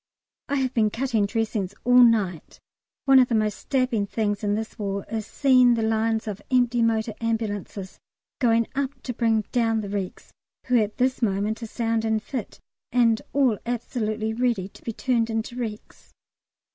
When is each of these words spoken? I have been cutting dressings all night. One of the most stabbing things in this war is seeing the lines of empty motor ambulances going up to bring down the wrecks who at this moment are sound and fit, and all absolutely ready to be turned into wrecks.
I 0.49 0.55
have 0.55 0.73
been 0.73 0.89
cutting 0.89 1.27
dressings 1.27 1.75
all 1.83 2.01
night. 2.01 2.59
One 3.05 3.19
of 3.19 3.27
the 3.27 3.35
most 3.35 3.59
stabbing 3.59 4.07
things 4.07 4.43
in 4.43 4.55
this 4.55 4.79
war 4.79 5.05
is 5.11 5.27
seeing 5.27 5.75
the 5.75 5.83
lines 5.83 6.27
of 6.27 6.41
empty 6.49 6.81
motor 6.81 7.13
ambulances 7.21 7.99
going 8.39 8.65
up 8.73 9.03
to 9.03 9.13
bring 9.13 9.41
down 9.51 9.81
the 9.81 9.89
wrecks 9.89 10.33
who 10.65 10.79
at 10.79 10.97
this 10.97 11.21
moment 11.21 11.61
are 11.61 11.67
sound 11.67 12.03
and 12.03 12.23
fit, 12.23 12.59
and 12.91 13.21
all 13.31 13.59
absolutely 13.63 14.33
ready 14.33 14.67
to 14.69 14.81
be 14.81 14.91
turned 14.91 15.29
into 15.29 15.55
wrecks. 15.55 16.11